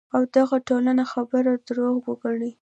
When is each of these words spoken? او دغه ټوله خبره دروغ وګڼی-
او 0.15 0.21
دغه 0.35 0.57
ټوله 0.67 1.03
خبره 1.13 1.51
دروغ 1.67 1.95
وګڼی- 2.07 2.51